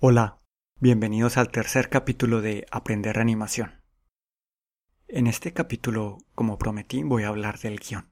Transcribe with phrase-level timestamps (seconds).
[0.00, 0.38] Hola,
[0.80, 3.80] bienvenidos al tercer capítulo de Aprender Animación.
[5.06, 8.10] En este capítulo, como prometí, voy a hablar del guion.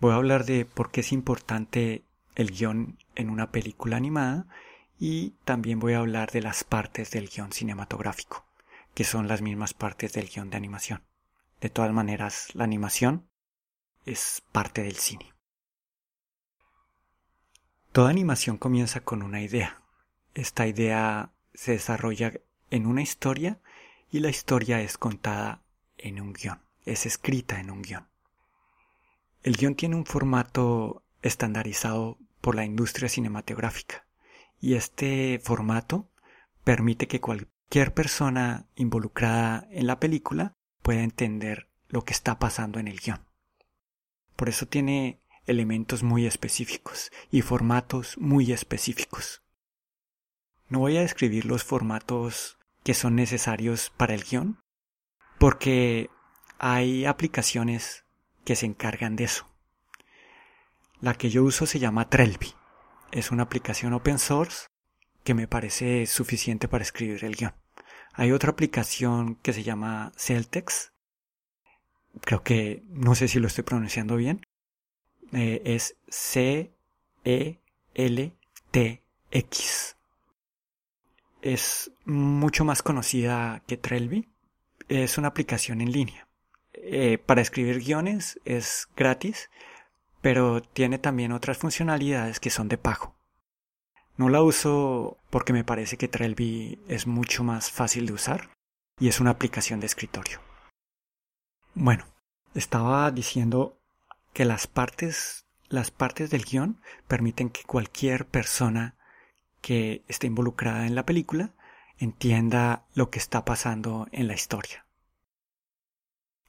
[0.00, 2.04] Voy a hablar de por qué es importante
[2.36, 4.46] el guion en una película animada
[4.98, 8.46] y también voy a hablar de las partes del guion cinematográfico,
[8.94, 11.02] que son las mismas partes del guion de animación.
[11.60, 13.28] De todas maneras, la animación
[14.06, 15.34] es parte del cine.
[17.90, 19.81] Toda animación comienza con una idea.
[20.34, 22.32] Esta idea se desarrolla
[22.70, 23.60] en una historia
[24.10, 25.62] y la historia es contada
[25.98, 28.08] en un guion, es escrita en un guion.
[29.42, 34.06] El guion tiene un formato estandarizado por la industria cinematográfica
[34.60, 36.08] y este formato
[36.64, 42.88] permite que cualquier persona involucrada en la película pueda entender lo que está pasando en
[42.88, 43.24] el guion.
[44.36, 49.42] Por eso tiene elementos muy específicos y formatos muy específicos.
[50.72, 54.58] No voy a describir los formatos que son necesarios para el guion,
[55.38, 56.08] porque
[56.58, 58.06] hay aplicaciones
[58.46, 59.46] que se encargan de eso.
[61.02, 62.54] La que yo uso se llama Trelby.
[63.10, 64.68] Es una aplicación open source
[65.24, 67.54] que me parece suficiente para escribir el guion.
[68.14, 70.94] Hay otra aplicación que se llama Celtex.
[72.22, 74.40] Creo que no sé si lo estoy pronunciando bien.
[75.32, 76.72] Eh, es C
[77.24, 77.60] E
[77.92, 78.34] L
[78.70, 79.98] T X.
[81.42, 84.28] Es mucho más conocida que Trelby.
[84.88, 86.26] Es una aplicación en línea.
[86.72, 89.50] Eh, para escribir guiones es gratis,
[90.20, 93.14] pero tiene también otras funcionalidades que son de pago.
[94.16, 98.50] No la uso porque me parece que Trelby es mucho más fácil de usar
[98.98, 100.40] y es una aplicación de escritorio.
[101.74, 102.04] Bueno,
[102.54, 103.78] estaba diciendo
[104.32, 108.96] que las partes, las partes del guion permiten que cualquier persona
[109.62, 111.54] que esté involucrada en la película
[111.96, 114.86] entienda lo que está pasando en la historia.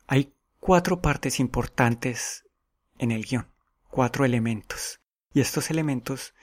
[0.07, 2.45] Hay cuatro partes importantes
[2.97, 3.47] en el guion,
[3.89, 4.99] cuatro elementos,
[5.33, 6.33] y estos elementos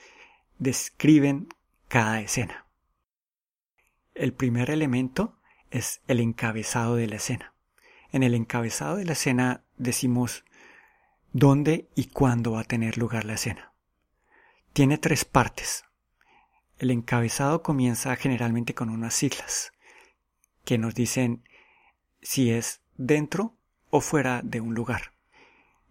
[0.57, 1.49] describen
[1.87, 2.65] cada escena.
[4.13, 5.39] El primer elemento
[5.71, 7.53] es el encabezado de la escena.
[8.11, 10.43] En el encabezado de la escena decimos
[11.33, 13.73] dónde y cuándo va a tener lugar la escena.
[14.73, 15.85] Tiene tres partes.
[16.81, 19.71] El encabezado comienza generalmente con unas siglas
[20.65, 21.43] que nos dicen
[22.23, 23.55] si es dentro
[23.91, 25.13] o fuera de un lugar,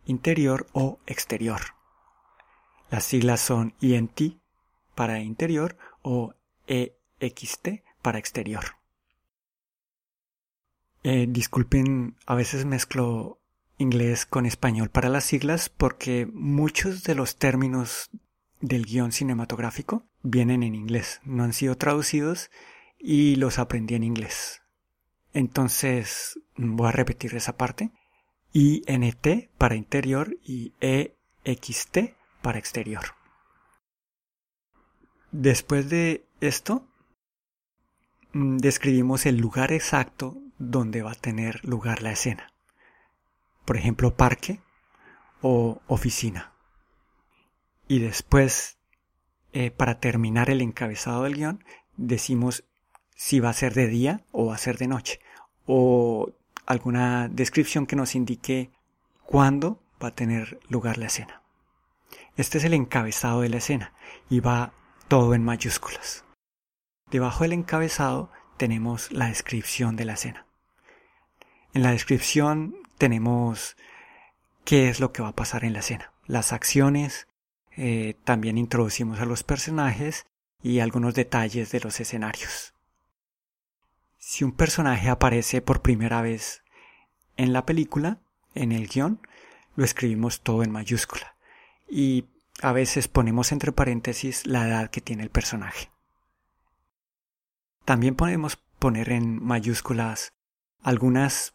[0.05, 1.61] interior o exterior.
[2.91, 4.41] Las siglas son INT
[4.97, 6.34] para interior o
[6.67, 8.65] EXT para exterior.
[11.05, 13.39] Eh, disculpen, a veces mezclo
[13.79, 18.11] inglés con español para las siglas porque muchos de los términos
[18.60, 22.50] del guion cinematográfico vienen en inglés, no han sido traducidos
[22.98, 24.62] y los aprendí en inglés.
[25.32, 27.91] Entonces voy a repetir esa parte.
[28.53, 31.99] INT para interior y EXT
[32.43, 33.04] para exterior.
[35.31, 36.88] Después de esto,
[38.32, 42.50] mm, describimos el lugar exacto donde va a tener lugar la escena
[43.70, 44.60] por ejemplo, parque
[45.43, 46.50] o oficina.
[47.91, 48.78] Y después,
[49.53, 51.65] eh, para terminar el encabezado del guion,
[51.97, 52.62] decimos
[53.17, 55.19] si va a ser de día o va a ser de noche.
[55.67, 56.31] O
[56.67, 58.71] alguna descripción que nos indique
[59.27, 61.43] cuándo va a tener lugar la escena.
[62.37, 63.93] Este es el encabezado de la escena
[64.29, 64.73] y va
[65.09, 66.25] todo en mayúsculas.
[67.11, 70.47] Debajo del encabezado tenemos la descripción de la escena.
[71.75, 73.77] En la descripción tenemos
[74.65, 77.27] qué es lo que va a pasar en la escena, las acciones,
[77.76, 80.26] eh, también introducimos a los personajes
[80.62, 82.75] y algunos detalles de los escenarios.
[84.19, 86.62] Si un personaje aparece por primera vez
[87.36, 88.20] en la película,
[88.54, 89.20] en el guion,
[89.76, 91.36] lo escribimos todo en mayúscula
[91.88, 92.26] y
[92.62, 95.91] a veces ponemos entre paréntesis la edad que tiene el personaje.
[97.84, 100.32] También podemos poner en mayúsculas
[100.82, 101.55] algunas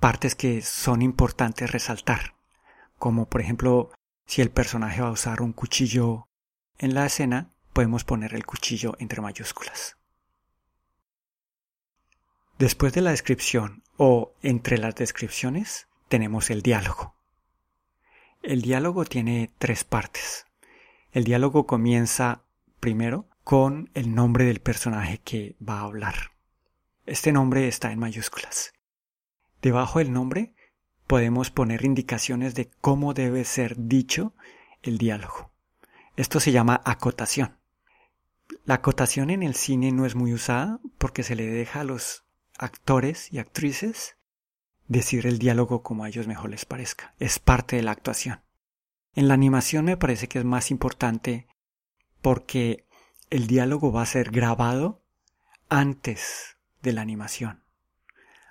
[0.00, 2.34] partes que son importantes resaltar,
[2.98, 3.90] como por ejemplo
[4.26, 6.28] si el personaje va a usar un cuchillo
[6.78, 9.96] en la escena, podemos poner el cuchillo entre mayúsculas.
[12.58, 17.14] Después de la descripción o entre las descripciones tenemos el diálogo.
[18.42, 20.46] El diálogo tiene tres partes.
[21.12, 22.44] El diálogo comienza
[22.80, 26.32] primero con el nombre del personaje que va a hablar.
[27.06, 28.72] Este nombre está en mayúsculas.
[29.62, 30.55] Debajo del nombre
[31.06, 34.34] podemos poner indicaciones de cómo debe ser dicho
[34.82, 35.50] el diálogo.
[36.16, 37.56] Esto se llama acotación.
[38.64, 42.24] La acotación en el cine no es muy usada porque se le deja a los
[42.58, 44.16] actores y actrices
[44.88, 47.14] decir el diálogo como a ellos mejor les parezca.
[47.18, 48.40] Es parte de la actuación.
[49.14, 51.46] En la animación me parece que es más importante
[52.22, 52.86] porque
[53.30, 55.02] el diálogo va a ser grabado
[55.68, 57.62] antes de la animación.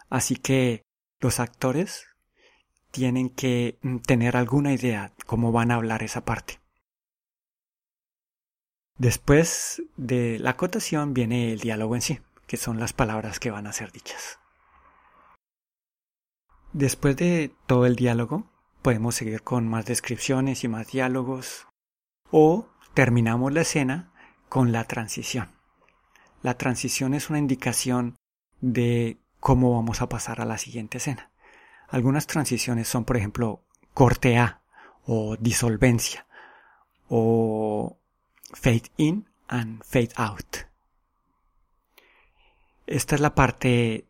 [0.10, 0.84] Así que
[1.20, 2.06] los actores
[2.96, 6.62] tienen que mm, tener alguna idea cómo van a hablar esa parte.
[8.98, 13.68] Después de la acotación viene el diálogo en sí, que son las palabras que van
[13.68, 14.40] a ser dichas.
[16.72, 18.50] Después de todo el diálogo,
[18.82, 21.68] podemos seguir con más descripciones y más diálogos,
[22.32, 24.14] o terminamos la escena
[24.48, 25.50] con la transición.
[26.42, 28.16] La transición es una indicación
[28.62, 31.32] de cómo vamos a pasar a la siguiente escena.
[31.88, 34.62] Algunas transiciones son, por ejemplo, corte A
[35.06, 36.26] o disolvencia
[37.08, 37.98] o
[38.54, 40.58] fade in and fade out.
[42.88, 44.08] Esta es la parte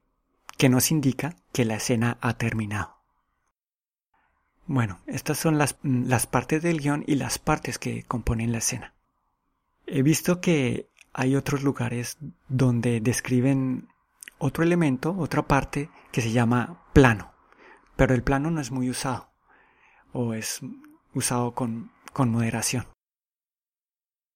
[0.57, 2.95] que nos indica que la escena ha terminado.
[4.67, 8.93] Bueno, estas son las, las partes del guion y las partes que componen la escena.
[9.85, 12.17] He visto que hay otros lugares
[12.47, 13.87] donde describen
[14.37, 17.34] otro elemento, otra parte que se llama plano,
[17.95, 19.29] pero el plano no es muy usado
[20.13, 20.61] o es
[21.13, 22.85] usado con, con moderación.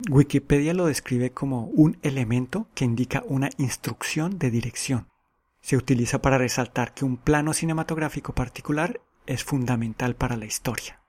[0.09, 5.07] Wikipedia lo describe como un elemento que indica una instrucción de dirección.
[5.61, 11.01] Se utiliza para resaltar que un plano cinematográfico particular es fundamental para la historia.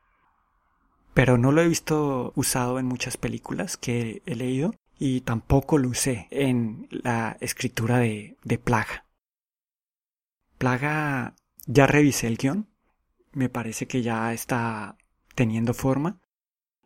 [1.15, 5.89] Pero no lo he visto usado en muchas películas que he leído y tampoco lo
[5.89, 9.07] usé en la escritura de, de Plaga.
[10.59, 11.35] Plaga,
[11.73, 12.69] ya revisé el guion,
[13.33, 14.97] me parece que ya está
[15.37, 16.19] teniendo forma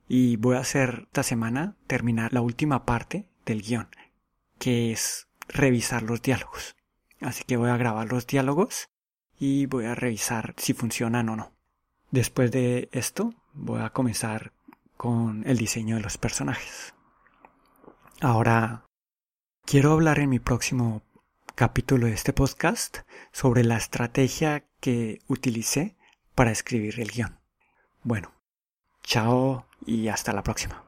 [0.09, 3.89] y voy a hacer esta semana terminar la última parte del guion,
[4.59, 6.77] que es revisar los diálogos.
[7.23, 8.91] Así que voy a grabar los diálogos
[9.39, 11.53] y voy a revisar si funcionan o no.
[12.11, 14.53] Después de esto voy a comenzar
[14.99, 16.95] con el diseño de los personajes.
[18.21, 18.85] Ahora
[19.65, 21.03] quiero hablar en mi próximo
[21.55, 22.99] capítulo de este podcast
[23.33, 25.97] sobre la estrategia que utilicé
[26.35, 27.39] para escribir el guion.
[28.03, 28.35] Bueno,
[29.03, 30.84] chao y hasta la próxima.